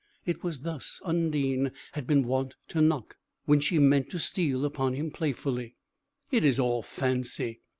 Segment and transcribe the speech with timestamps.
[0.25, 4.93] It was thus Undine had been wont to knock, when she meant to steal upon
[4.95, 5.75] him playfully.
[6.31, 7.59] "It is all fancy!"